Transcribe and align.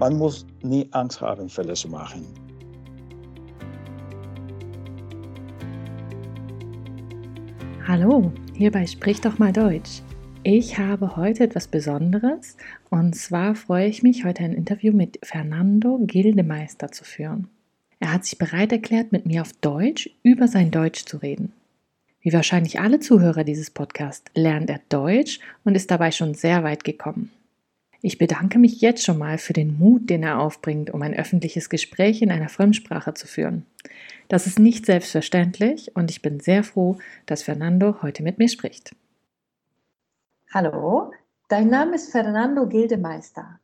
Man 0.00 0.16
muss 0.16 0.46
nie 0.62 0.88
Angst 0.92 1.20
haben, 1.20 1.50
Fehler 1.50 1.74
zu 1.74 1.86
machen. 1.90 2.24
Hallo, 7.86 8.32
hierbei 8.56 8.86
spricht 8.86 9.26
doch 9.26 9.38
mal 9.38 9.52
Deutsch. 9.52 10.00
Ich 10.42 10.78
habe 10.78 11.16
heute 11.16 11.44
etwas 11.44 11.68
Besonderes 11.68 12.56
und 12.88 13.14
zwar 13.14 13.54
freue 13.54 13.88
ich 13.88 14.02
mich, 14.02 14.24
heute 14.24 14.42
ein 14.42 14.54
Interview 14.54 14.94
mit 14.94 15.18
Fernando 15.22 15.98
Gildemeister 16.00 16.90
zu 16.90 17.04
führen. 17.04 17.48
Er 17.98 18.14
hat 18.14 18.24
sich 18.24 18.38
bereit 18.38 18.72
erklärt, 18.72 19.12
mit 19.12 19.26
mir 19.26 19.42
auf 19.42 19.52
Deutsch 19.60 20.08
über 20.22 20.48
sein 20.48 20.70
Deutsch 20.70 21.04
zu 21.04 21.18
reden. 21.18 21.52
Wie 22.22 22.32
wahrscheinlich 22.32 22.80
alle 22.80 23.00
Zuhörer 23.00 23.44
dieses 23.44 23.68
Podcasts 23.70 24.30
lernt 24.34 24.70
er 24.70 24.80
Deutsch 24.88 25.40
und 25.64 25.74
ist 25.74 25.90
dabei 25.90 26.10
schon 26.10 26.32
sehr 26.32 26.64
weit 26.64 26.84
gekommen. 26.84 27.30
Ich 28.02 28.16
bedanke 28.16 28.58
mich 28.58 28.80
jetzt 28.80 29.04
schon 29.04 29.18
mal 29.18 29.36
für 29.36 29.52
den 29.52 29.78
Mut, 29.78 30.08
den 30.08 30.22
er 30.22 30.40
aufbringt, 30.40 30.90
um 30.90 31.02
ein 31.02 31.14
öffentliches 31.14 31.68
Gespräch 31.68 32.22
in 32.22 32.30
einer 32.30 32.48
Fremdsprache 32.48 33.12
zu 33.12 33.26
führen. 33.26 33.66
Das 34.28 34.46
ist 34.46 34.58
nicht 34.58 34.86
selbstverständlich 34.86 35.94
und 35.94 36.10
ich 36.10 36.22
bin 36.22 36.40
sehr 36.40 36.64
froh, 36.64 36.98
dass 37.26 37.42
Fernando 37.42 38.00
heute 38.02 38.22
mit 38.22 38.38
mir 38.38 38.48
spricht. 38.48 38.94
Hallo, 40.52 41.12
dein 41.48 41.68
Name 41.68 41.94
ist 41.94 42.10
Fernando 42.10 42.66
Gildemeister. 42.66 43.60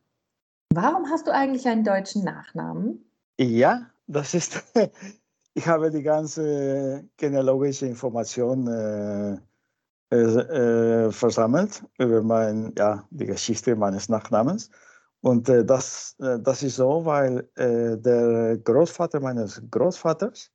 Warum 0.74 1.08
hast 1.10 1.27
du 1.27 1.32
eigentlich 1.32 1.66
einen 1.66 1.84
deutschen 1.84 2.22
Nachnamen? 2.22 3.05
Ja, 3.38 3.91
das 4.06 4.34
ist, 4.34 4.62
ich 5.55 5.66
habe 5.66 5.91
die 5.91 6.02
ganze 6.02 7.05
genealogische 7.16 7.86
Information 7.86 8.66
äh, 8.66 9.38
äh, 10.10 10.16
äh, 10.16 11.10
versammelt 11.10 11.83
über 11.98 12.22
mein, 12.22 12.72
ja, 12.78 13.05
die 13.11 13.27
Geschichte 13.27 13.75
meines 13.75 14.08
Nachnamens. 14.08 14.70
Und 15.20 15.48
äh, 15.48 15.64
das, 15.64 16.14
äh, 16.20 16.39
das 16.39 16.62
ist 16.62 16.77
so, 16.77 17.05
weil 17.05 17.48
äh, 17.56 17.97
der 17.97 18.58
Großvater 18.58 19.19
meines 19.20 19.61
Großvaters 19.70 20.50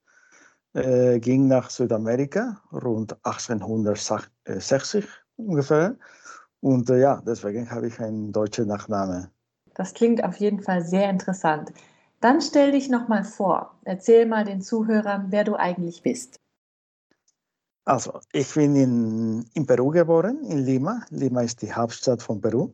ging 0.73 1.50
nach 1.50 1.70
Südamerika 1.70 2.62
rund 2.72 3.14
1860 3.25 5.06
ungefähr. 5.36 5.97
Und 6.62 6.88
ja, 6.88 7.22
deswegen 7.28 7.70
habe 7.70 7.88
ich 7.88 8.00
einen 8.00 8.31
deutschen 8.31 8.68
Nachnamen. 8.68 9.28
Das 9.73 9.94
klingt 9.94 10.23
auf 10.23 10.38
jeden 10.38 10.62
Fall 10.62 10.81
sehr 10.86 11.09
interessant. 11.09 11.73
Dann 12.22 12.40
stell 12.40 12.72
dich 12.72 12.88
noch 12.88 13.09
mal 13.09 13.25
vor. 13.25 13.75
Erzähl 13.84 14.25
mal 14.25 14.45
den 14.45 14.62
Zuhörern, 14.62 15.25
wer 15.28 15.44
du 15.44 15.58
eigentlich 15.58 16.03
bist. 16.03 16.41
Also, 17.86 18.20
ich 18.32 18.54
bin 18.54 18.76
in, 18.76 19.46
in 19.54 19.66
Peru 19.66 19.90
geboren, 19.90 20.44
in 20.44 20.60
Lima. 20.60 21.04
Lima 21.10 21.42
ist 21.42 21.62
die 21.62 21.74
Hauptstadt 21.74 22.22
von 22.22 22.40
Peru. 22.40 22.74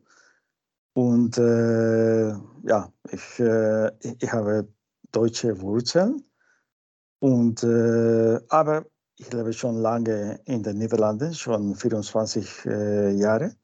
Und 0.94 1.38
äh, 1.38 2.30
ja, 2.64 2.92
ich, 3.12 3.40
äh, 3.40 3.92
ich 4.02 4.32
habe 4.32 4.68
deutsche 5.12 5.62
Wurzeln. 5.62 6.24
Und, 7.20 7.64
äh, 7.64 8.40
aber 8.50 8.86
ich 9.18 9.32
lebe 9.32 9.54
schon 9.54 9.78
lange 9.78 10.40
in 10.46 10.62
den 10.62 10.78
Niederlanden, 10.78 11.34
schon 11.34 11.76
24 11.76 12.66
äh, 12.66 13.12
Jahre. 13.12 13.56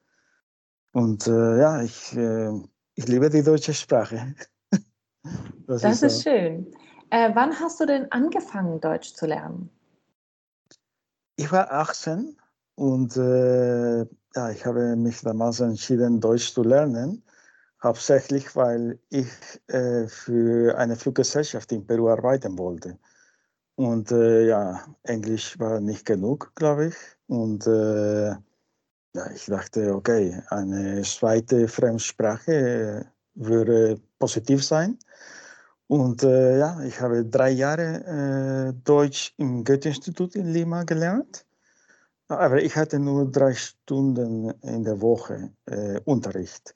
Und 0.94 1.28
äh, 1.28 1.60
ja, 1.60 1.82
ich, 1.82 2.16
äh, 2.16 2.52
ich 2.96 3.08
liebe 3.08 3.30
die 3.30 3.44
deutsche 3.44 3.74
Sprache. 3.74 4.34
das, 5.68 5.82
das 5.82 6.04
ist, 6.04 6.04
ist 6.04 6.24
schön. 6.24 6.74
wann 7.10 7.60
hast 7.60 7.80
du 7.80 7.86
denn 7.86 8.12
angefangen, 8.12 8.80
Deutsch 8.80 9.14
zu 9.14 9.26
lernen? 9.26 9.70
Ich 11.36 11.52
war 11.52 11.72
18 11.72 12.38
und 12.76 13.18
äh, 13.18 14.02
ja, 14.36 14.50
ich 14.52 14.66
habe 14.66 14.96
mich 14.96 15.22
damals 15.22 15.60
entschieden, 15.60 16.20
Deutsch 16.20 16.54
zu 16.54 16.64
lernen. 16.64 17.24
Hauptsächlich, 17.82 18.56
weil 18.56 19.00
ich 19.10 19.28
äh, 19.68 20.08
für 20.08 20.78
eine 20.78 20.96
Fluggesellschaft 20.96 21.72
in 21.72 21.86
Peru 21.86 22.10
arbeiten 22.10 22.58
wollte. 22.58 22.98
Und 23.76 24.12
äh, 24.12 24.48
ja, 24.48 24.86
Englisch 25.04 25.60
war 25.60 25.80
nicht 25.80 26.06
genug, 26.06 26.52
glaube 26.56 26.88
ich. 26.88 26.96
Und 27.28 27.66
äh, 27.68 28.30
ja, 28.30 29.32
ich 29.34 29.46
dachte, 29.46 29.94
okay, 29.96 30.42
eine 30.50 31.02
zweite 31.02 31.68
Fremdsprache 31.68 33.08
würde 33.36 34.00
positiv 34.20 34.64
sein. 34.64 34.98
Und 35.94 36.24
äh, 36.24 36.58
ja, 36.58 36.82
ich 36.82 37.00
habe 37.02 37.24
drei 37.24 37.52
Jahre 37.52 37.88
äh, 38.08 38.74
Deutsch 38.84 39.36
im 39.38 39.64
Goethe-Institut 39.64 40.36
in 40.36 40.48
Lima 40.48 40.86
gelernt. 40.86 41.46
Aber 42.28 42.64
ich 42.64 42.76
hatte 42.76 42.98
nur 42.98 43.30
drei 43.30 43.54
Stunden 43.54 44.50
in 44.62 44.84
der 44.84 45.00
Woche 45.02 45.54
äh, 45.68 46.00
Unterricht. 46.06 46.76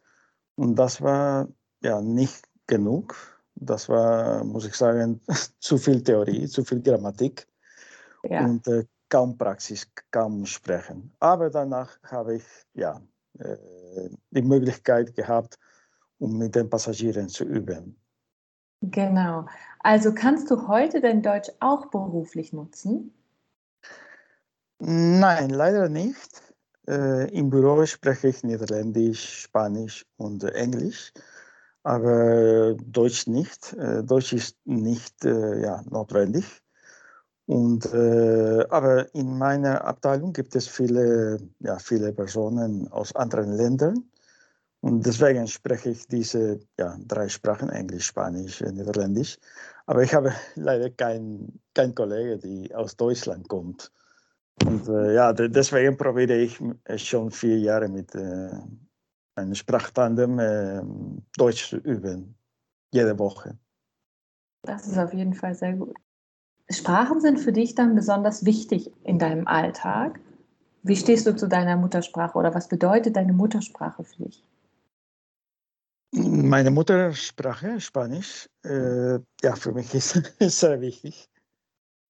Und 0.53 0.75
das 0.75 1.01
war 1.01 1.47
ja 1.81 1.99
nicht 1.99 2.45
genug. 2.67 3.15
Das 3.55 3.89
war, 3.89 4.43
muss 4.43 4.67
ich 4.67 4.75
sagen, 4.75 5.19
zu 5.59 5.79
viel 5.79 6.03
Theorie, 6.03 6.47
zu 6.47 6.63
viel 6.63 6.83
Grammatik 6.83 7.47
ja. 8.21 8.45
und 8.45 8.67
äh, 8.67 8.85
kaum 9.09 9.35
Praxis, 9.35 9.87
kaum 10.11 10.45
Sprechen. 10.45 11.11
Aber 11.19 11.49
danach 11.49 11.97
habe 12.03 12.35
ich 12.35 12.45
ja 12.75 13.01
äh, 13.39 13.57
die 14.29 14.43
Möglichkeit 14.43 15.15
gehabt, 15.15 15.57
um 16.19 16.37
mit 16.37 16.53
den 16.53 16.69
Passagieren 16.69 17.29
zu 17.29 17.45
üben. 17.45 17.99
Genau. 18.81 19.45
Also 19.79 20.13
kannst 20.13 20.51
du 20.51 20.67
heute 20.67 21.01
dein 21.01 21.21
Deutsch 21.21 21.49
auch 21.59 21.87
beruflich 21.87 22.53
nutzen? 22.53 23.13
Nein, 24.79 25.49
leider 25.49 25.89
nicht. 25.89 26.41
Äh, 26.87 27.29
Im 27.35 27.49
Büro 27.49 27.85
spreche 27.85 28.27
ich 28.29 28.43
Niederländisch, 28.43 29.41
Spanisch 29.41 30.05
und 30.17 30.43
Englisch, 30.43 31.11
aber 31.83 32.75
Deutsch 32.75 33.27
nicht. 33.27 33.73
Äh, 33.73 34.03
Deutsch 34.03 34.33
ist 34.33 34.55
nicht 34.65 35.25
äh, 35.25 35.61
ja, 35.61 35.83
notwendig. 35.89 36.45
Und, 37.47 37.85
äh, 37.93 38.65
aber 38.69 39.13
in 39.15 39.37
meiner 39.37 39.83
Abteilung 39.85 40.33
gibt 40.33 40.55
es 40.55 40.67
viele, 40.67 41.39
ja, 41.59 41.79
viele 41.79 42.13
Personen 42.13 42.87
aus 42.91 43.15
anderen 43.15 43.53
Ländern 43.53 44.03
und 44.81 45.05
deswegen 45.05 45.47
spreche 45.47 45.89
ich 45.89 46.07
diese 46.07 46.59
ja, 46.79 46.97
drei 47.07 47.27
Sprachen, 47.29 47.69
Englisch, 47.69 48.07
Spanisch, 48.07 48.61
Niederländisch. 48.61 49.37
Aber 49.85 50.03
ich 50.03 50.13
habe 50.13 50.33
leider 50.55 50.89
keinen 50.91 51.59
kein 51.73 51.95
Kollege, 51.95 52.37
der 52.37 52.79
aus 52.79 52.95
Deutschland 52.95 53.47
kommt. 53.47 53.91
Und 54.63 54.87
äh, 54.87 55.13
ja, 55.13 55.33
deswegen 55.33 55.97
probiere 55.97 56.37
ich 56.37 56.59
schon 56.97 57.31
vier 57.31 57.59
Jahre 57.59 57.87
mit 57.87 58.13
äh, 58.15 58.49
einem 59.35 59.53
Sprachtandem 59.53 60.39
äh, 60.39 60.81
Deutsch 61.37 61.69
zu 61.69 61.77
üben. 61.77 62.35
Jede 62.91 63.17
Woche. 63.19 63.57
Das 64.63 64.87
ist 64.87 64.97
auf 64.97 65.13
jeden 65.13 65.33
Fall 65.33 65.53
sehr 65.53 65.73
gut. 65.73 65.95
Sprachen 66.69 67.21
sind 67.21 67.39
für 67.39 67.53
dich 67.53 67.75
dann 67.75 67.95
besonders 67.95 68.45
wichtig 68.45 68.91
in 69.03 69.19
deinem 69.19 69.47
Alltag. 69.47 70.19
Wie 70.83 70.95
stehst 70.95 71.27
du 71.27 71.35
zu 71.35 71.47
deiner 71.47 71.77
Muttersprache 71.77 72.37
oder 72.37 72.53
was 72.53 72.67
bedeutet 72.67 73.15
deine 73.15 73.33
Muttersprache 73.33 74.03
für 74.03 74.23
dich? 74.23 74.46
Meine 76.13 76.71
Muttersprache, 76.71 77.81
Spanisch, 77.81 78.49
äh, 78.63 79.19
ja, 79.41 79.55
für 79.55 79.73
mich 79.73 79.93
ist, 79.93 80.15
ist 80.39 80.59
sehr 80.59 80.79
wichtig. 80.79 81.29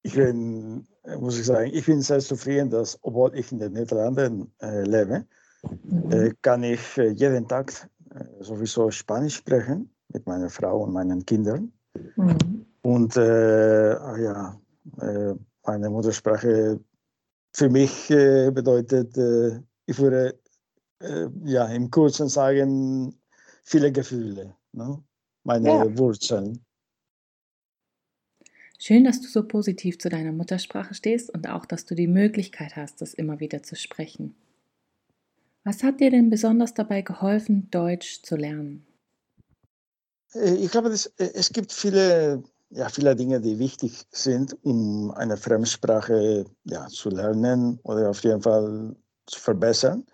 Ich 0.03 0.15
bin, 0.15 0.87
muss 1.19 1.39
ich 1.39 1.47
sagen, 1.47 1.71
ich 1.73 1.87
bin 1.87 2.03
sehr 2.03 2.21
zufrieden, 2.21 2.71
dass, 2.71 2.99
obwohl 3.03 3.37
ich 3.37 3.51
in 3.51 3.59
den 3.59 3.73
Niederlanden 3.73 4.53
äh, 4.61 4.83
lebe, 4.83 5.27
mhm. 5.83 6.13
äh, 6.13 6.33
kann 6.43 6.63
ich 6.63 6.97
äh, 6.99 7.11
jeden 7.11 7.49
Tag 7.49 7.73
äh, 8.15 8.25
sowieso 8.41 8.91
Spanisch 8.91 9.37
sprechen 9.37 9.91
mit 10.13 10.27
meiner 10.27 10.51
Frau 10.51 10.85
und 10.85 10.93
meinen 10.93 11.25
Kindern. 11.25 11.73
Mhm. 12.17 12.67
Und 12.83 13.17
äh, 13.17 13.97
ah 13.99 14.17
ja, 14.17 14.61
meine 15.67 15.91
Muttersprache 15.91 16.79
für 17.53 17.69
mich 17.69 18.07
bedeutet, 18.09 19.19
ich 19.87 19.99
würde 19.99 20.39
ja 21.45 21.67
im 21.67 21.91
Kurzen 21.91 22.29
sagen, 22.29 23.19
viele 23.67 23.93
Gefühle, 23.93 24.55
ne? 24.73 25.03
meine 25.45 25.69
ja. 25.69 25.99
Wurzeln. 25.99 26.65
Schön, 28.79 29.05
dass 29.05 29.21
du 29.21 29.29
so 29.29 29.47
positiv 29.47 29.99
zu 29.99 30.09
deiner 30.09 30.33
Muttersprache 30.33 30.95
stehst 30.95 31.31
und 31.31 31.49
auch, 31.49 31.67
dass 31.67 31.87
du 31.87 31.95
die 31.95 32.07
Möglichkeit 32.07 32.77
hast, 32.77 33.01
das 33.01 33.15
immer 33.15 33.41
wieder 33.41 33.63
zu 33.63 33.75
sprechen. 33.75 34.35
Was 35.65 35.83
hat 35.83 36.01
dir 36.01 36.11
denn 36.11 36.31
besonders 36.31 36.75
dabei 36.75 37.03
geholfen, 37.03 37.69
Deutsch 37.71 38.23
zu 38.23 38.37
lernen? 38.37 38.87
Äh, 40.35 40.55
ich 40.57 40.71
glaube, 40.71 40.91
das, 40.91 41.07
äh, 41.19 41.31
es 41.35 41.51
gibt 41.51 41.73
viele, 41.73 42.45
ja, 42.71 42.89
viele 42.89 43.17
Dinge, 43.17 43.41
die 43.41 43.59
wichtig 43.59 44.07
sind, 44.11 44.57
um 44.63 45.11
eine 45.13 45.37
Fremdsprache 45.37 46.45
ja, 46.65 46.87
zu 46.87 47.09
lernen 47.09 47.81
oder 47.83 48.11
auf 48.11 48.23
jeden 48.23 48.43
Fall 48.43 48.95
zu 49.27 49.41
verbessern. 49.41 50.05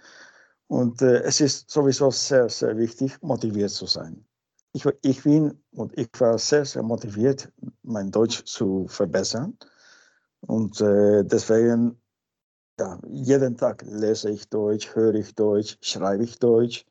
Und 0.73 1.03
äh, 1.03 1.21
es 1.25 1.43
ist 1.43 1.71
sowieso 1.71 2.11
sehr, 2.11 2.49
sehr 2.49 2.79
wichtig, 2.79 3.21
motiviert 3.21 3.73
zu 3.73 3.85
sein. 3.85 4.25
Ich, 4.73 4.87
ich 5.03 5.23
bin 5.23 5.63
und 5.73 5.93
ich 5.99 6.09
war 6.19 6.39
sehr, 6.39 6.65
sehr 6.65 6.83
motiviert, 6.83 7.53
mein 7.83 8.11
Deutsch 8.11 8.43
zu 8.47 8.87
verbessern. 8.89 9.59
Und 10.41 10.81
äh, 10.81 11.25
deswegen, 11.25 12.01
ja, 12.81 12.99
jeden 13.07 13.55
Tag 13.59 13.85
lese 13.87 14.31
ich 14.31 14.49
Deutsch, 14.49 14.95
höre 14.95 15.15
ich 15.17 15.35
Deutsch, 15.35 15.77
schreibe 15.83 16.25
ich 16.25 16.39
Deutsch. 16.39 16.87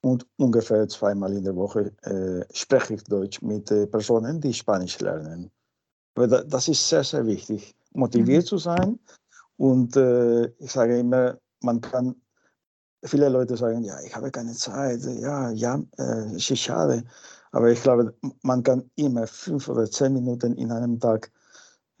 Und 0.00 0.26
ungefähr 0.38 0.88
zweimal 0.88 1.34
in 1.34 1.44
der 1.44 1.56
Woche 1.56 1.92
äh, 2.04 2.42
spreche 2.54 2.94
ich 2.94 3.04
Deutsch 3.04 3.42
mit 3.42 3.70
äh, 3.70 3.86
Personen, 3.86 4.40
die 4.40 4.54
Spanisch 4.54 4.98
lernen. 5.00 5.50
Aber 6.14 6.26
da, 6.26 6.42
das 6.42 6.68
ist 6.68 6.88
sehr, 6.88 7.04
sehr 7.04 7.26
wichtig, 7.26 7.76
motiviert 7.92 8.44
mhm. 8.44 8.48
zu 8.48 8.56
sein. 8.56 8.98
Und 9.58 9.94
äh, 9.94 10.46
ich 10.56 10.72
sage 10.72 10.98
immer, 10.98 11.38
man 11.60 11.82
kann, 11.82 12.14
viele 13.04 13.28
Leute 13.28 13.56
sagen, 13.56 13.82
ja, 13.84 14.00
ich 14.04 14.14
habe 14.14 14.30
keine 14.30 14.52
Zeit, 14.52 15.00
ja, 15.02 15.50
ja, 15.50 15.80
äh, 15.98 16.38
schade. 16.38 17.04
Aber 17.52 17.70
ich 17.70 17.82
glaube, 17.82 18.14
man 18.42 18.62
kann 18.62 18.90
immer 18.96 19.26
fünf 19.26 19.68
oder 19.68 19.90
zehn 19.90 20.12
Minuten 20.12 20.54
in 20.54 20.70
einem 20.72 20.98
Tag 21.00 21.30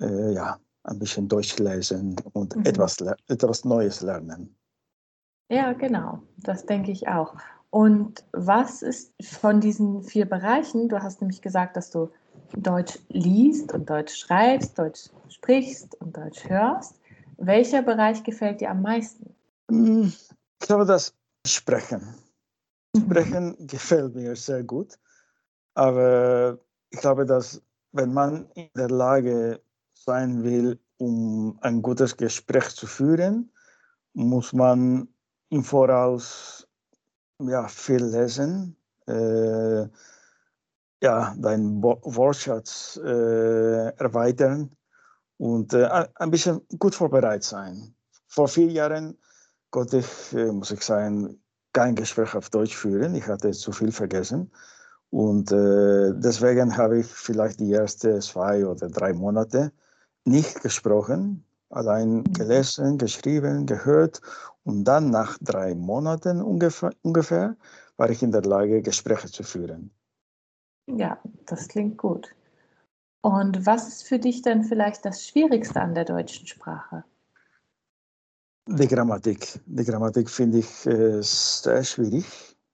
äh, 0.00 0.32
ja, 0.32 0.58
ein 0.84 0.98
bisschen 0.98 1.28
Deutsch 1.28 1.58
lesen 1.58 2.16
und 2.32 2.54
mhm. 2.56 2.64
etwas, 2.64 2.98
etwas 3.28 3.64
Neues 3.64 4.02
lernen. 4.02 4.54
Ja, 5.48 5.72
genau, 5.72 6.22
das 6.38 6.66
denke 6.66 6.90
ich 6.90 7.08
auch. 7.08 7.34
Und 7.70 8.24
was 8.32 8.82
ist 8.82 9.12
von 9.22 9.60
diesen 9.60 10.02
vier 10.02 10.26
Bereichen, 10.26 10.88
du 10.88 11.02
hast 11.02 11.20
nämlich 11.20 11.42
gesagt, 11.42 11.76
dass 11.76 11.90
du 11.90 12.10
Deutsch 12.56 12.98
liest 13.08 13.72
und 13.72 13.88
Deutsch 13.88 14.14
schreibst, 14.14 14.78
Deutsch 14.78 15.10
sprichst 15.28 15.94
und 16.00 16.16
Deutsch 16.16 16.48
hörst. 16.48 17.00
Welcher 17.38 17.82
Bereich 17.82 18.22
gefällt 18.24 18.60
dir 18.60 18.70
am 18.70 18.82
meisten? 18.82 19.34
Ich 20.60 20.66
glaube, 20.66 20.84
das 20.84 21.14
Sprechen. 21.46 22.14
Mhm. 22.94 23.00
Sprechen 23.02 23.66
gefällt 23.66 24.14
mir 24.14 24.34
sehr 24.36 24.62
gut. 24.64 24.98
Aber 25.74 26.58
ich 26.90 27.00
glaube, 27.00 27.26
dass 27.26 27.62
wenn 27.92 28.12
man 28.12 28.50
in 28.54 28.68
der 28.74 28.90
Lage 28.90 29.60
sein 29.94 30.42
will, 30.42 30.78
um 30.98 31.58
ein 31.60 31.82
gutes 31.82 32.16
Gespräch 32.16 32.74
zu 32.74 32.86
führen, 32.86 33.50
muss 34.14 34.52
man 34.52 35.08
im 35.50 35.62
Voraus 35.62 36.66
ja, 37.38 37.68
viel 37.68 38.04
lesen, 38.04 38.76
äh, 39.06 39.86
ja, 41.02 41.34
deinen 41.36 41.82
Wortschatz 41.82 42.98
äh, 43.04 43.88
erweitern 43.96 44.74
und 45.36 45.74
äh, 45.74 46.08
ein 46.14 46.30
bisschen 46.30 46.62
gut 46.78 46.94
vorbereitet 46.94 47.44
sein. 47.44 47.94
Vor 48.26 48.48
vier 48.48 48.68
Jahren 48.68 49.18
konnte 49.76 49.98
ich, 49.98 50.32
äh, 50.32 50.50
muss 50.50 50.70
ich 50.70 50.82
sagen, 50.82 51.38
kein 51.74 51.94
Gespräch 51.94 52.34
auf 52.34 52.48
Deutsch 52.48 52.74
führen. 52.74 53.14
Ich 53.14 53.26
hatte 53.26 53.50
zu 53.50 53.72
viel 53.72 53.92
vergessen. 53.92 54.50
Und 55.10 55.52
äh, 55.52 56.14
deswegen 56.14 56.78
habe 56.78 57.00
ich 57.00 57.06
vielleicht 57.06 57.60
die 57.60 57.74
ersten 57.74 58.22
zwei 58.22 58.64
oder 58.64 58.88
drei 58.88 59.12
Monate 59.12 59.72
nicht 60.24 60.62
gesprochen, 60.62 61.44
allein 61.68 62.20
mhm. 62.20 62.32
gelesen, 62.32 62.96
geschrieben, 62.96 63.66
gehört. 63.66 64.22
Und 64.64 64.84
dann 64.84 65.10
nach 65.10 65.36
drei 65.42 65.74
Monaten 65.74 66.40
ungefähr, 66.40 66.92
ungefähr 67.02 67.54
war 67.98 68.08
ich 68.08 68.22
in 68.22 68.32
der 68.32 68.46
Lage, 68.54 68.80
Gespräche 68.80 69.30
zu 69.30 69.42
führen. 69.42 69.90
Ja, 70.86 71.18
das 71.44 71.68
klingt 71.68 71.98
gut. 71.98 72.34
Und 73.20 73.66
was 73.66 73.88
ist 73.88 74.04
für 74.04 74.18
dich 74.18 74.40
denn 74.40 74.64
vielleicht 74.64 75.04
das 75.04 75.26
Schwierigste 75.26 75.82
an 75.82 75.94
der 75.94 76.06
deutschen 76.06 76.46
Sprache? 76.46 77.04
Die 78.68 78.88
Grammatik. 78.88 79.60
Die 79.66 79.84
Grammatik 79.84 80.28
finde 80.28 80.58
ich 80.58 80.86
äh, 80.86 81.22
sehr 81.22 81.84
schwierig. 81.84 82.24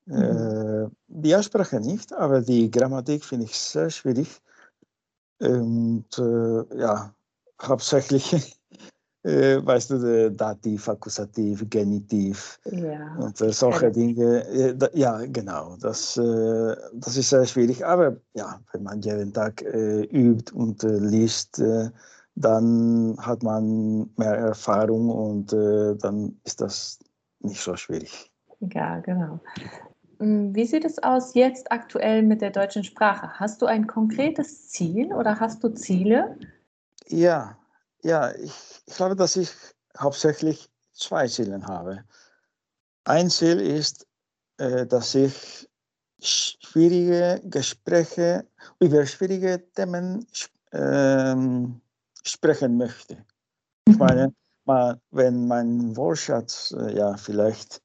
Mhm. 0.06 0.16
Äh, 0.16 0.88
die 1.08 1.36
Aussprache 1.36 1.80
nicht, 1.80 2.12
aber 2.14 2.40
die 2.40 2.70
Grammatik 2.70 3.24
finde 3.24 3.44
ich 3.44 3.56
sehr 3.56 3.90
schwierig. 3.90 4.40
Und 5.40 6.06
äh, 6.18 6.78
ja, 6.78 7.14
hauptsächlich, 7.60 8.56
weißt 9.22 9.90
du, 9.90 10.30
Dativ, 10.30 10.88
Akkusativ, 10.88 11.68
Genitiv 11.68 12.58
ja, 12.64 13.14
und 13.16 13.36
solche 13.36 13.92
Dinge. 13.92 14.74
Ja, 14.94 15.24
genau, 15.26 15.76
das, 15.80 16.14
das 16.14 17.16
ist 17.16 17.28
sehr 17.28 17.46
schwierig. 17.46 17.84
Aber 17.84 18.16
ja, 18.34 18.60
wenn 18.72 18.82
man 18.82 19.00
jeden 19.02 19.32
Tag 19.32 19.62
übt 19.62 20.52
und 20.54 20.82
liest, 20.82 21.62
dann 22.34 23.16
hat 23.20 23.42
man 23.42 24.10
mehr 24.16 24.34
Erfahrung 24.34 25.10
und 25.10 25.52
dann 25.52 26.40
ist 26.44 26.60
das 26.60 26.98
nicht 27.40 27.60
so 27.60 27.76
schwierig. 27.76 28.30
Ja, 28.60 29.00
genau. 29.00 29.40
Hm, 30.22 30.54
wie 30.54 30.66
sieht 30.66 30.84
es 30.84 31.02
aus 31.02 31.34
jetzt 31.34 31.70
aktuell 31.72 32.22
mit 32.22 32.40
der 32.40 32.50
deutschen 32.50 32.84
Sprache? 32.84 33.28
Hast 33.40 33.60
du 33.60 33.66
ein 33.66 33.88
konkretes 33.88 34.68
Ziel 34.68 35.12
oder 35.12 35.40
hast 35.40 35.64
du 35.64 35.68
Ziele? 35.70 36.36
Ja, 37.08 37.58
ja, 38.02 38.32
ich, 38.36 38.82
ich 38.86 38.94
glaube, 38.94 39.16
dass 39.16 39.36
ich 39.36 39.50
hauptsächlich 39.98 40.70
zwei 40.92 41.26
Ziele 41.26 41.60
habe. 41.66 42.04
Ein 43.04 43.30
Ziel 43.30 43.60
ist, 43.60 44.06
äh, 44.58 44.86
dass 44.86 45.14
ich 45.16 45.68
schwierige 46.20 47.40
Gespräche 47.44 48.46
über 48.78 49.04
schwierige 49.06 49.60
Themen 49.74 50.24
ähm, 50.72 51.81
sprechen 52.22 52.76
möchte. 52.76 53.24
Ich 53.86 53.94
mhm. 53.94 53.98
meine, 53.98 54.34
mal, 54.64 55.00
wenn 55.10 55.46
mein 55.46 55.96
Wortschatz 55.96 56.74
äh, 56.78 56.96
ja 56.96 57.16
vielleicht 57.16 57.82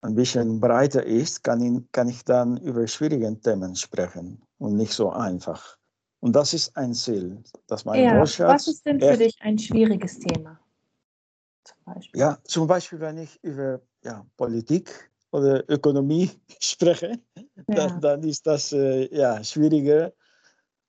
ein 0.00 0.14
bisschen 0.14 0.60
breiter 0.60 1.04
ist, 1.04 1.42
kann, 1.42 1.60
ich, 1.60 1.92
kann 1.92 2.08
ich 2.08 2.24
dann 2.24 2.56
über 2.58 2.86
schwierige 2.86 3.38
Themen 3.40 3.74
sprechen 3.74 4.42
und 4.58 4.76
nicht 4.76 4.92
so 4.92 5.10
einfach. 5.10 5.76
Und 6.20 6.34
das 6.34 6.54
ist 6.54 6.76
ein 6.76 6.94
Ziel, 6.94 7.42
dass 7.66 7.84
mein 7.84 8.02
ja, 8.02 8.18
Wortschatz. 8.18 8.48
Was 8.48 8.68
ist 8.68 8.86
denn 8.86 9.00
für 9.00 9.16
dich 9.16 9.36
ein 9.40 9.58
schwieriges 9.58 10.18
Thema? 10.18 10.58
Zum 11.64 11.76
Beispiel? 11.84 12.20
Ja, 12.20 12.38
zum 12.44 12.66
Beispiel, 12.66 13.00
wenn 13.00 13.18
ich 13.18 13.38
über 13.42 13.80
ja, 14.02 14.24
Politik 14.36 15.10
oder 15.30 15.68
Ökonomie 15.68 16.30
spreche, 16.60 17.20
ja. 17.36 17.44
dann, 17.66 18.00
dann, 18.00 18.22
ist 18.22 18.46
das 18.46 18.72
äh, 18.72 19.14
ja, 19.14 19.42
schwieriger 19.44 20.12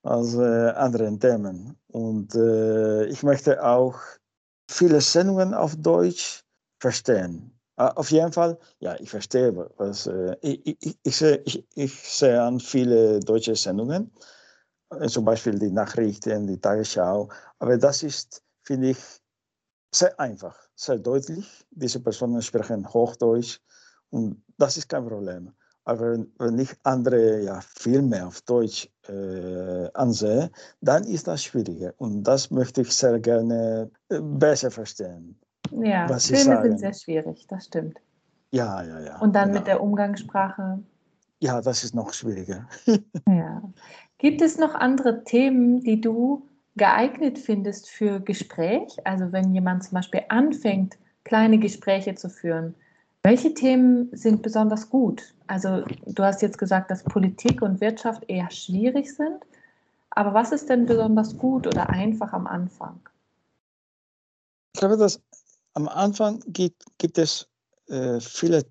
als 0.02 0.34
äh, 0.34 0.70
andere 0.70 1.18
Themen. 1.18 1.76
Und 1.88 2.34
äh, 2.34 3.06
ich 3.06 3.22
möchte 3.22 3.64
auch 3.64 3.98
viele 4.70 5.00
Sendungen 5.00 5.54
auf 5.54 5.76
Deutsch 5.76 6.42
verstehen. 6.80 7.52
Auf 7.76 8.10
jeden 8.10 8.32
Fall, 8.32 8.58
ja, 8.80 8.94
ich 9.00 9.08
verstehe, 9.08 9.54
was 9.78 10.06
äh, 10.06 10.36
ich, 10.42 10.76
ich, 10.82 10.98
ich, 11.02 11.16
sehe, 11.16 11.42
ich 11.74 11.94
sehe 11.94 12.42
an 12.42 12.60
viele 12.60 13.20
deutsche 13.20 13.56
Sendungen 13.56 14.12
äh, 14.90 15.08
zum 15.08 15.24
Beispiel 15.24 15.58
die 15.58 15.70
Nachrichten, 15.70 16.46
die 16.46 16.60
Tagesschau. 16.60 17.28
Aber 17.58 17.78
das 17.78 18.02
ist, 18.02 18.42
finde 18.64 18.90
ich, 18.90 18.98
sehr 19.94 20.18
einfach, 20.20 20.56
sehr 20.74 20.98
deutlich. 20.98 21.46
Diese 21.70 22.00
Personen 22.00 22.42
sprechen 22.42 22.86
Hochdeutsch 22.92 23.60
und 24.10 24.42
das 24.58 24.76
ist 24.76 24.88
kein 24.88 25.06
Problem. 25.06 25.52
Aber 25.90 26.18
wenn 26.38 26.58
ich 26.60 26.70
andere 26.84 27.42
ja, 27.42 27.60
Filme 27.60 28.24
auf 28.24 28.42
Deutsch 28.42 28.88
äh, 29.08 29.88
ansehe, 29.94 30.48
dann 30.80 31.02
ist 31.02 31.26
das 31.26 31.42
schwieriger. 31.42 31.92
Und 31.96 32.22
das 32.22 32.52
möchte 32.52 32.82
ich 32.82 32.92
sehr 32.92 33.18
gerne 33.18 33.90
äh, 34.08 34.20
besser 34.20 34.70
verstehen. 34.70 35.36
Ja, 35.72 36.06
Filme 36.06 36.62
sind 36.62 36.78
sehr 36.78 36.94
schwierig, 36.94 37.44
das 37.48 37.64
stimmt. 37.64 37.98
Ja, 38.52 38.84
ja, 38.84 39.00
ja. 39.00 39.18
Und 39.18 39.34
dann 39.34 39.48
genau. 39.48 39.58
mit 39.58 39.66
der 39.66 39.82
Umgangssprache. 39.82 40.78
Ja, 41.40 41.60
das 41.60 41.82
ist 41.82 41.92
noch 41.92 42.12
schwieriger. 42.12 42.68
ja. 43.26 43.60
Gibt 44.18 44.42
es 44.42 44.58
noch 44.58 44.76
andere 44.76 45.24
Themen, 45.24 45.80
die 45.80 46.00
du 46.00 46.46
geeignet 46.76 47.36
findest 47.36 47.90
für 47.90 48.20
Gespräch? 48.20 48.96
Also 49.04 49.32
wenn 49.32 49.52
jemand 49.52 49.82
zum 49.82 49.96
Beispiel 49.96 50.22
anfängt, 50.28 50.98
kleine 51.24 51.58
Gespräche 51.58 52.14
zu 52.14 52.30
führen, 52.30 52.76
welche 53.22 53.52
Themen 53.54 54.08
sind 54.12 54.42
besonders 54.42 54.88
gut? 54.88 55.34
Also 55.46 55.84
du 56.06 56.22
hast 56.22 56.42
jetzt 56.42 56.58
gesagt, 56.58 56.90
dass 56.90 57.02
Politik 57.02 57.62
und 57.62 57.80
Wirtschaft 57.80 58.24
eher 58.28 58.50
schwierig 58.50 59.14
sind, 59.14 59.44
aber 60.10 60.34
was 60.34 60.52
ist 60.52 60.68
denn 60.68 60.86
besonders 60.86 61.36
gut 61.36 61.66
oder 61.66 61.88
einfach 61.90 62.32
am 62.32 62.46
Anfang? 62.46 63.00
Ich 64.74 64.80
glaube, 64.80 64.96
dass 64.96 65.20
am 65.74 65.88
Anfang 65.88 66.42
gibt, 66.46 66.84
gibt 66.98 67.18
es 67.18 67.46
äh, 67.88 68.20
viele 68.20 68.64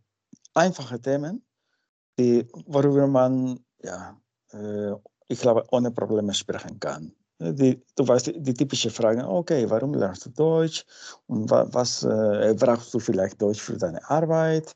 einfache 0.54 1.00
Themen, 1.00 1.46
die, 2.18 2.48
worüber 2.66 3.08
man 3.08 3.60
ja, 3.84 4.20
äh, 4.52 4.94
ich 5.28 5.40
glaube, 5.40 5.64
ohne 5.72 5.92
Probleme 5.92 6.34
sprechen 6.34 6.80
kann. 6.80 7.14
Die, 7.42 7.82
du 7.96 8.08
weißt, 8.08 8.28
die, 8.28 8.42
die 8.42 8.54
typische 8.54 8.90
Frage, 8.90 9.26
okay, 9.28 9.70
warum 9.70 9.94
lernst 9.94 10.26
du 10.26 10.30
Deutsch 10.30 10.86
und 11.28 11.50
wa, 11.50 11.68
was 11.72 12.04
äh, 12.04 12.54
brauchst 12.60 12.94
du 12.94 13.00
vielleicht 13.00 13.42
Deutsch 13.42 13.62
für 13.62 13.78
deine 13.78 14.08
Arbeit 14.10 14.76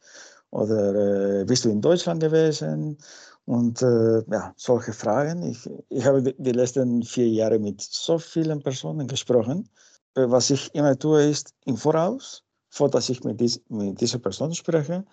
oder 0.50 1.42
äh, 1.42 1.46
bist 1.46 1.66
du 1.66 1.70
in 1.70 1.82
Deutschland 1.82 2.22
gewesen? 2.22 2.98
Und 3.46 3.82
äh, 3.82 4.24
ja, 4.32 4.54
solche 4.56 4.94
Fragen. 4.94 5.44
Ich, 5.44 5.70
ich 5.90 6.06
habe 6.06 6.24
die, 6.24 6.34
die 6.38 6.52
letzten 6.54 7.04
vier 7.04 7.28
Jahre 7.28 7.60
mit 7.60 7.82
so 7.82 8.18
vielen 8.18 8.62
Personen 8.62 9.08
gesprochen. 9.08 9.70
Äh, 10.16 10.30
was 10.30 10.50
ich 10.50 10.74
immer 10.74 10.98
tue, 10.98 11.24
ist 11.24 11.54
im 11.66 11.76
Voraus, 11.78 12.44
vor 12.70 12.90
dass 12.90 13.10
ich 13.10 13.24
mit, 13.24 13.42
dies, 13.42 13.62
mit 13.70 14.00
dieser 14.00 14.20
Person 14.20 14.54
spreche, 14.54 15.04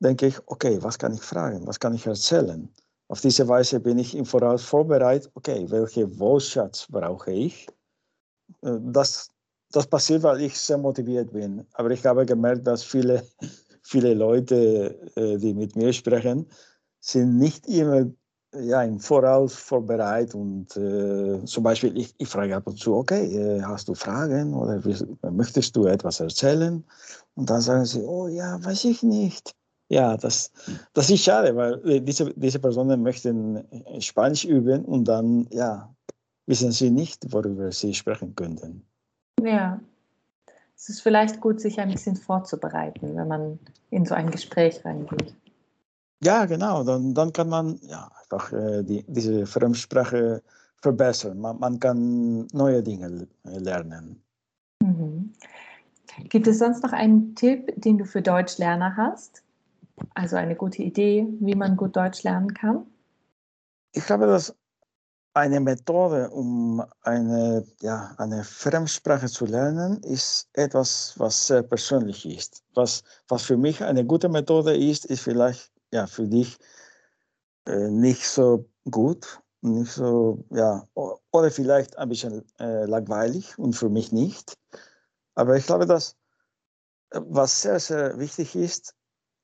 denke 0.00 0.26
ich, 0.26 0.38
okay, 0.46 0.78
was 0.82 0.98
kann 0.98 1.14
ich 1.14 1.22
fragen, 1.22 1.66
was 1.66 1.80
kann 1.80 1.94
ich 1.94 2.06
erzählen? 2.06 2.68
Auf 3.08 3.20
diese 3.20 3.46
Weise 3.48 3.80
bin 3.80 3.98
ich 3.98 4.16
im 4.16 4.24
Voraus 4.24 4.64
vorbereitet, 4.64 5.30
okay, 5.34 5.66
welche 5.68 6.18
Wortschatz 6.18 6.86
brauche 6.90 7.32
ich? 7.32 7.68
Äh, 8.62 8.78
das, 8.80 9.30
das 9.70 9.86
passiert, 9.86 10.22
weil 10.22 10.40
ich 10.40 10.58
sehr 10.58 10.78
motiviert 10.78 11.32
bin. 11.32 11.66
Aber 11.74 11.90
ich 11.90 12.04
habe 12.06 12.24
gemerkt, 12.24 12.66
dass 12.66 12.82
viele, 12.82 13.26
viele 13.82 14.14
Leute, 14.14 14.98
äh, 15.16 15.36
die 15.36 15.54
mit 15.54 15.76
mir 15.76 15.92
sprechen, 15.92 16.46
sind 17.00 17.36
nicht 17.36 17.66
immer 17.66 18.06
ja, 18.60 18.82
im 18.82 19.00
Voraus 19.00 19.54
vorbereitet 19.54 20.34
und 20.34 20.76
äh, 20.76 21.44
zum 21.44 21.64
Beispiel 21.64 21.96
ich, 21.98 22.14
ich 22.18 22.28
frage 22.28 22.56
ab 22.56 22.66
und 22.66 22.78
zu, 22.78 22.94
okay, 22.94 23.24
äh, 23.36 23.62
hast 23.62 23.88
du 23.88 23.94
Fragen 23.94 24.54
oder 24.54 24.80
möchtest 25.30 25.74
du 25.76 25.86
etwas 25.86 26.20
erzählen? 26.20 26.84
Und 27.34 27.50
dann 27.50 27.60
sagen 27.60 27.84
sie, 27.84 28.02
oh 28.02 28.28
ja, 28.28 28.64
weiß 28.64 28.84
ich 28.84 29.02
nicht. 29.02 29.54
Ja, 29.94 30.16
das, 30.16 30.50
das 30.92 31.08
ist 31.08 31.22
schade, 31.22 31.54
weil 31.54 31.80
äh, 31.88 32.00
diese, 32.00 32.34
diese 32.34 32.58
Personen 32.58 33.00
möchten 33.04 33.58
äh, 33.70 34.00
Spanisch 34.00 34.44
üben 34.44 34.84
und 34.84 35.04
dann 35.04 35.46
ja, 35.52 35.94
wissen 36.46 36.72
sie 36.72 36.90
nicht, 36.90 37.32
worüber 37.32 37.70
sie 37.70 37.94
sprechen 37.94 38.34
könnten. 38.34 38.84
Ja, 39.40 39.80
es 40.74 40.88
ist 40.88 41.00
vielleicht 41.00 41.40
gut, 41.40 41.60
sich 41.60 41.78
ein 41.78 41.92
bisschen 41.92 42.16
vorzubereiten, 42.16 43.14
wenn 43.14 43.28
man 43.28 43.60
in 43.90 44.04
so 44.04 44.16
ein 44.16 44.32
Gespräch 44.32 44.84
reingeht. 44.84 45.36
Ja, 46.24 46.46
genau. 46.46 46.82
Dann, 46.82 47.14
dann 47.14 47.32
kann 47.32 47.48
man 47.48 47.78
ja, 47.82 48.10
einfach 48.20 48.52
äh, 48.52 48.82
die, 48.82 49.04
diese 49.06 49.46
Fremdsprache 49.46 50.42
verbessern. 50.82 51.38
Man, 51.38 51.60
man 51.60 51.78
kann 51.78 52.48
neue 52.52 52.82
Dinge 52.82 53.28
lernen. 53.44 54.20
Mhm. 54.82 55.32
Gibt 56.30 56.48
es 56.48 56.58
sonst 56.58 56.82
noch 56.82 56.92
einen 56.92 57.36
Tipp, 57.36 57.72
den 57.76 57.98
du 57.98 58.04
für 58.04 58.22
Deutschlerner 58.22 58.96
hast? 58.96 59.44
Also 60.14 60.36
eine 60.36 60.56
gute 60.56 60.82
Idee, 60.82 61.26
wie 61.40 61.54
man 61.54 61.76
gut 61.76 61.96
Deutsch 61.96 62.22
lernen 62.22 62.52
kann? 62.54 62.86
Ich 63.92 64.04
glaube, 64.06 64.26
dass 64.26 64.54
eine 65.34 65.60
Methode, 65.60 66.30
um 66.30 66.84
eine, 67.02 67.66
ja, 67.80 68.14
eine 68.18 68.44
Fremdsprache 68.44 69.26
zu 69.26 69.46
lernen, 69.46 70.00
ist 70.02 70.48
etwas, 70.52 71.14
was 71.18 71.48
sehr 71.48 71.62
persönlich 71.62 72.24
ist. 72.24 72.62
Was, 72.74 73.02
was 73.28 73.42
für 73.42 73.56
mich 73.56 73.82
eine 73.82 74.04
gute 74.04 74.28
Methode 74.28 74.76
ist, 74.76 75.06
ist 75.06 75.22
vielleicht 75.22 75.72
ja, 75.92 76.06
für 76.06 76.26
dich 76.26 76.58
äh, 77.66 77.88
nicht 77.88 78.26
so 78.26 78.68
gut, 78.90 79.40
nicht 79.60 79.92
so, 79.92 80.44
ja, 80.50 80.86
oder 80.94 81.50
vielleicht 81.50 81.98
ein 81.98 82.08
bisschen 82.08 82.44
äh, 82.60 82.84
langweilig 82.84 83.58
und 83.58 83.72
für 83.74 83.88
mich 83.88 84.12
nicht. 84.12 84.56
Aber 85.34 85.56
ich 85.56 85.66
glaube, 85.66 85.86
dass 85.86 86.16
äh, 87.10 87.20
was 87.24 87.62
sehr, 87.62 87.80
sehr 87.80 88.18
wichtig 88.18 88.54
ist, 88.54 88.94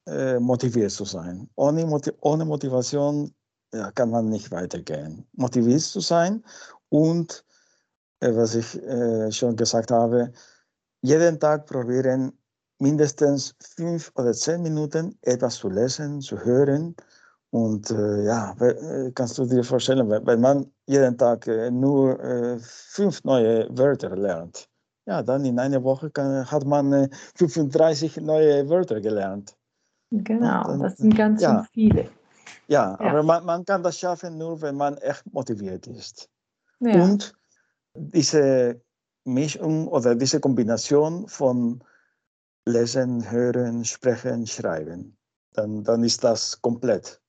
äh, 0.06 0.38
motiviert 0.38 0.90
zu 0.90 1.04
sein. 1.04 1.48
Ohne, 1.56 1.86
ohne 2.20 2.44
Motivation 2.44 3.32
ja, 3.72 3.90
kann 3.92 4.10
man 4.10 4.28
nicht 4.28 4.50
weitergehen. 4.50 5.26
Motiviert 5.32 5.82
zu 5.82 6.00
sein 6.00 6.44
und, 6.88 7.44
äh, 8.20 8.34
was 8.34 8.54
ich 8.54 8.76
äh, 8.82 9.30
schon 9.32 9.56
gesagt 9.56 9.90
habe, 9.90 10.32
jeden 11.02 11.38
Tag 11.40 11.66
probieren, 11.66 12.32
mindestens 12.78 13.54
fünf 13.76 14.10
oder 14.16 14.32
zehn 14.32 14.62
Minuten 14.62 15.18
etwas 15.22 15.56
zu 15.56 15.68
lesen, 15.68 16.20
zu 16.20 16.38
hören. 16.44 16.96
Und 17.50 17.90
äh, 17.90 18.24
ja, 18.24 18.54
äh, 18.60 19.10
kannst 19.12 19.38
du 19.38 19.44
dir 19.44 19.64
vorstellen, 19.64 20.08
wenn 20.08 20.40
man 20.40 20.70
jeden 20.86 21.18
Tag 21.18 21.46
äh, 21.46 21.70
nur 21.70 22.58
fünf 22.60 23.24
neue 23.24 23.66
Wörter 23.76 24.16
lernt, 24.16 24.68
ja, 25.06 25.22
dann 25.22 25.44
in 25.44 25.58
einer 25.58 25.82
Woche 25.82 26.10
kann, 26.10 26.50
hat 26.50 26.64
man 26.64 27.08
35 27.36 28.18
neue 28.18 28.68
Wörter 28.68 29.00
gelernt. 29.00 29.56
Genau, 30.10 30.64
dann, 30.64 30.80
das 30.80 30.96
sind 30.96 31.16
ganz 31.16 31.40
ja. 31.42 31.66
viele. 31.72 32.10
Ja, 32.66 32.96
ja. 33.00 33.10
aber 33.10 33.22
man, 33.22 33.44
man, 33.44 33.64
kann 33.64 33.82
das 33.82 33.98
schaffen 33.98 34.38
nur, 34.38 34.60
wenn 34.60 34.76
man 34.76 34.96
echt 34.98 35.24
motiviert 35.32 35.86
ist. 35.86 36.28
Ja. 36.80 37.02
Und 37.02 37.34
diese 37.94 38.80
Mischung 39.24 39.88
oder 39.88 40.14
diese 40.14 40.40
Kombination 40.40 41.28
von 41.28 41.82
Lesen, 42.66 43.30
Hören, 43.30 43.84
Sprechen, 43.84 44.46
Schreiben, 44.46 45.16
dann, 45.52 45.84
dann 45.84 46.04
ist 46.04 46.24
das 46.24 46.60
komplett. 46.60 47.20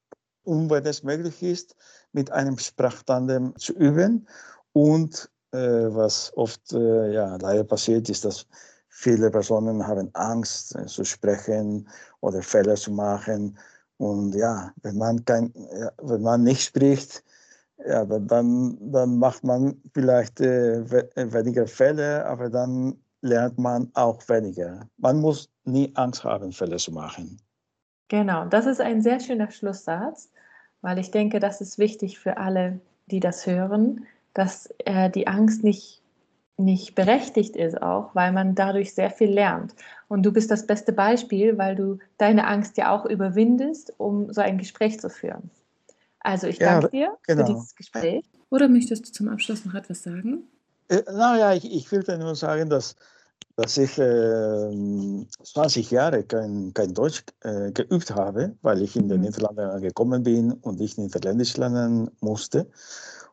Und 0.44 0.70
wenn 0.70 0.86
es 0.86 1.04
möglich 1.04 1.42
ist, 1.44 1.76
mit 2.14 2.32
einem 2.32 2.58
Sprachtandem 2.58 3.56
zu 3.58 3.74
üben 3.74 4.28
und 4.74 5.30
äh, 5.52 5.58
was 5.58 6.32
oft 6.36 6.74
äh, 6.74 7.14
ja, 7.14 7.38
leider 7.38 7.64
passiert 7.64 8.10
ist, 8.10 8.26
dass 8.26 8.48
viele 8.92 9.32
Personen 9.32 9.88
haben 9.88 10.10
Angst 10.14 10.76
äh, 10.76 10.86
zu 10.86 11.04
sprechen 11.04 11.88
oder 12.20 12.42
Fehler 12.44 12.76
zu 12.76 12.92
machen 12.92 13.58
und 13.98 14.34
ja, 14.34 14.72
wenn 14.82 14.98
man, 14.98 15.24
kein, 15.26 15.54
wenn 16.02 16.22
man 16.24 16.44
nicht 16.44 16.64
spricht, 16.64 17.24
ja, 17.86 18.04
dann, 18.06 18.78
dann 18.92 19.18
macht 19.18 19.44
man 19.44 19.80
vielleicht 19.94 20.42
äh, 20.42 20.80
äh, 20.80 21.34
weniger 21.34 21.68
Fälle, 21.68 22.26
aber 22.26 22.50
dann 22.50 22.96
lernt 23.22 23.60
man 23.60 23.92
auch 23.94 24.28
weniger. 24.28 24.88
Man 24.98 25.22
muss 25.22 25.50
nie 25.66 25.92
Angst 25.96 26.24
haben, 26.24 26.52
Fälle 26.52 26.78
zu 26.78 26.92
machen. 26.92 27.40
Genau, 28.08 28.46
das 28.46 28.66
ist 28.66 28.82
ein 28.82 29.02
sehr 29.02 29.20
schöner 29.20 29.52
Schlusssatz, 29.52 30.32
weil 30.82 30.98
ich 30.98 31.12
denke, 31.12 31.40
das 31.40 31.62
ist 31.62 31.78
wichtig 31.78 32.20
für 32.20 32.38
alle, 32.38 32.80
die 33.08 33.20
das 33.20 33.46
hören, 33.46 34.06
dass 34.34 34.68
äh, 34.80 35.10
die 35.10 35.28
Angst 35.28 35.64
nicht 35.64 36.01
nicht 36.58 36.96
berechtigt 36.96 37.56
ist 37.56 37.82
auch, 37.82 38.14
weil 38.14 38.32
man 38.32 38.56
dadurch 38.56 38.94
sehr 38.94 39.10
viel 39.10 39.32
lernt. 39.32 39.74
Und 40.08 40.24
du 40.24 40.32
bist 40.32 40.52
das 40.52 40.68
beste 40.68 40.94
Beispiel, 40.94 41.58
weil 41.58 41.76
du 41.76 42.00
deine 42.18 42.48
Angst 42.48 42.78
ja 42.78 42.92
auch 42.96 43.06
überwindest, 43.06 43.94
um 43.98 44.32
so 44.32 44.42
ein 44.42 44.58
Gespräch 44.58 45.00
zu 45.00 45.10
führen. 45.10 45.50
Also 46.20 46.48
ich 46.48 46.60
danke 46.60 46.90
ja, 46.98 47.08
dir 47.08 47.18
genau. 47.26 47.46
für 47.46 47.54
dieses 47.54 47.76
Gespräch. 47.76 48.24
Oder 48.50 48.68
möchtest 48.68 49.08
du 49.08 49.12
zum 49.12 49.30
Abschluss 49.30 49.66
noch 49.66 49.74
etwas 49.74 50.04
sagen? 50.04 50.44
Äh, 50.90 51.02
naja, 51.12 51.54
ich, 51.54 51.72
ich 51.72 51.92
will 51.92 52.04
nur 52.18 52.36
sagen, 52.36 52.70
dass, 52.70 52.96
dass 53.56 53.78
ich 53.78 53.98
äh, 53.98 55.26
20 55.44 55.90
Jahre 55.90 56.24
kein, 56.24 56.74
kein 56.74 56.94
Deutsch 56.94 57.24
äh, 57.42 57.72
geübt 57.72 58.12
habe, 58.12 58.56
weil 58.62 58.82
ich 58.82 58.96
in 58.96 59.08
den 59.08 59.22
mhm. 59.22 59.28
Niederlanden 59.28 59.82
gekommen 59.82 60.24
bin 60.24 60.52
und 60.52 60.80
ich 60.82 60.98
Niederländisch 60.98 61.58
lernen 61.58 62.12
musste. 62.20 62.68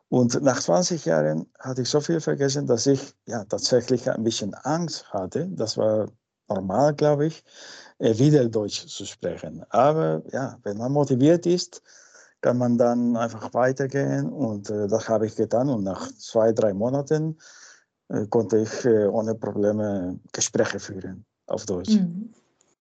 Und 0.09 0.41
nach 0.41 0.59
20 0.59 1.05
Jahren 1.05 1.45
hatte 1.59 1.83
ich 1.83 1.89
so 1.89 2.01
viel 2.01 2.19
vergessen, 2.19 2.65
dass 2.65 2.87
ich 2.87 3.13
ja 3.27 3.43
tatsächlich 3.45 4.09
ein 4.09 4.23
bisschen 4.23 4.53
Angst 4.55 5.13
hatte. 5.13 5.47
Das 5.51 5.77
war 5.77 6.09
normal, 6.47 6.95
glaube 6.95 7.27
ich, 7.27 7.43
äh, 7.99 8.17
wieder 8.17 8.47
Deutsch 8.49 8.87
zu 8.87 9.05
sprechen. 9.05 9.63
Aber 9.69 10.23
ja, 10.31 10.57
wenn 10.63 10.77
man 10.77 10.91
motiviert 10.91 11.45
ist, 11.45 11.83
kann 12.41 12.57
man 12.57 12.77
dann 12.77 13.17
einfach 13.17 13.53
weitergehen 13.53 14.29
und 14.29 14.69
äh, 14.69 14.87
das 14.87 15.07
habe 15.07 15.27
ich 15.27 15.35
getan. 15.35 15.69
Und 15.69 15.83
nach 15.83 16.11
zwei, 16.13 16.51
drei 16.53 16.73
Monaten 16.73 17.37
äh, 18.07 18.25
konnte 18.27 18.59
ich 18.59 18.85
äh, 18.85 19.05
ohne 19.05 19.35
Probleme 19.35 20.19
Gespräche 20.31 20.79
führen 20.79 21.25
auf 21.47 21.65
Deutsch. 21.65 21.95
Mhm. 21.95 22.33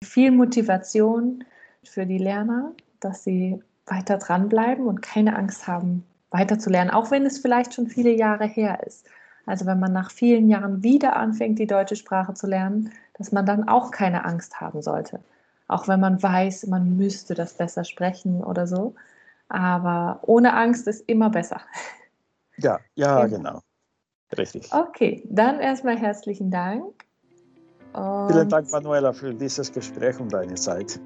Viel 0.02 0.30
Motivation 0.30 1.44
für 1.84 2.06
die 2.06 2.18
Lerner, 2.18 2.72
dass 3.00 3.24
sie 3.24 3.62
weiter 3.86 4.18
dranbleiben 4.18 4.86
und 4.86 5.02
keine 5.02 5.36
Angst 5.36 5.66
haben, 5.66 6.04
weiterzulernen, 6.32 6.92
auch 6.92 7.10
wenn 7.10 7.26
es 7.26 7.38
vielleicht 7.38 7.74
schon 7.74 7.86
viele 7.86 8.10
Jahre 8.10 8.46
her 8.46 8.84
ist. 8.86 9.06
Also 9.46 9.66
wenn 9.66 9.80
man 9.80 9.92
nach 9.92 10.10
vielen 10.10 10.48
Jahren 10.48 10.82
wieder 10.82 11.16
anfängt, 11.16 11.58
die 11.58 11.66
deutsche 11.66 11.96
Sprache 11.96 12.34
zu 12.34 12.46
lernen, 12.46 12.92
dass 13.14 13.32
man 13.32 13.46
dann 13.46 13.68
auch 13.68 13.90
keine 13.90 14.24
Angst 14.24 14.60
haben 14.60 14.82
sollte. 14.82 15.20
Auch 15.68 15.88
wenn 15.88 16.00
man 16.00 16.22
weiß, 16.22 16.66
man 16.66 16.96
müsste 16.96 17.34
das 17.34 17.54
besser 17.54 17.84
sprechen 17.84 18.42
oder 18.42 18.66
so. 18.66 18.94
Aber 19.48 20.20
ohne 20.22 20.54
Angst 20.54 20.86
ist 20.86 21.08
immer 21.08 21.30
besser. 21.30 21.60
Ja, 22.58 22.78
ja, 22.94 23.26
genau. 23.26 23.36
genau. 23.36 23.60
Richtig. 24.36 24.72
Okay, 24.72 25.22
dann 25.28 25.60
erstmal 25.60 25.98
herzlichen 25.98 26.50
Dank. 26.50 27.04
Und 27.92 28.32
Vielen 28.32 28.48
Dank, 28.48 28.70
Manuela, 28.70 29.12
für 29.12 29.34
dieses 29.34 29.72
Gespräch 29.72 30.18
und 30.20 30.32
deine 30.32 30.54
Zeit. 30.54 31.00